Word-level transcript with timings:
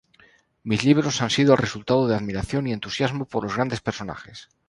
Mis 0.63 0.83
libros 0.83 1.19
han 1.21 1.29
sido 1.29 1.51
el 1.53 1.59
resultado 1.59 2.07
de 2.07 2.15
admiración 2.15 2.65
y 2.65 2.73
entusiasmo 2.73 3.25
por 3.27 3.43
los 3.43 3.53
grandes 3.53 3.81
personajes". 3.81 4.49